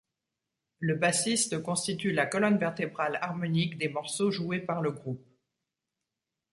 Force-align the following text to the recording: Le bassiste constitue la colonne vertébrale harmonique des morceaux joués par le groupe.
Le 0.79 0.95
bassiste 0.95 1.61
constitue 1.61 2.11
la 2.11 2.25
colonne 2.25 2.57
vertébrale 2.57 3.19
harmonique 3.21 3.77
des 3.77 3.87
morceaux 3.87 4.31
joués 4.31 4.57
par 4.59 4.81
le 4.81 4.89
groupe. 4.89 5.23